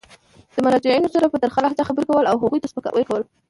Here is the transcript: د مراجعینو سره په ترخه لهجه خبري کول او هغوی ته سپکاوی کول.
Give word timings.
د 0.53 0.55
مراجعینو 0.65 1.13
سره 1.15 1.25
په 1.33 1.37
ترخه 1.43 1.59
لهجه 1.63 1.87
خبري 1.89 2.05
کول 2.09 2.25
او 2.27 2.37
هغوی 2.43 2.59
ته 2.61 2.67
سپکاوی 2.71 3.03
کول. 3.09 3.21